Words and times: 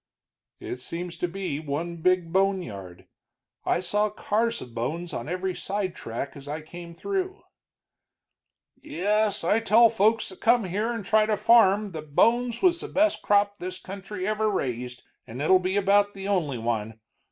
"It 0.59 0.77
seems 0.77 1.15
to 1.17 1.27
be 1.27 1.59
one 1.59 1.97
big 1.97 2.33
boneyard; 2.33 3.05
I 3.67 3.81
saw 3.81 4.09
cars 4.09 4.59
of 4.59 4.73
bones 4.73 5.13
on 5.13 5.29
every 5.29 5.53
sidetrack 5.53 6.35
as 6.35 6.47
I 6.47 6.61
came 6.61 6.95
through." 6.95 7.43
"Yes, 8.81 9.43
I 9.43 9.59
tell 9.59 9.89
folks 9.89 10.29
that 10.29 10.41
come 10.41 10.63
here 10.63 10.91
and 10.91 11.05
try 11.05 11.27
to 11.27 11.37
farm 11.37 11.91
that 11.91 12.15
bones 12.15 12.63
was 12.63 12.79
the 12.81 12.87
best 12.87 13.21
crop 13.21 13.59
this 13.59 13.77
country 13.77 14.27
ever 14.27 14.49
raised, 14.49 15.03
and 15.27 15.39
it'll 15.39 15.59
be 15.59 15.77
about 15.77 16.15
the 16.15 16.27
only 16.27 16.57
one. 16.57 16.99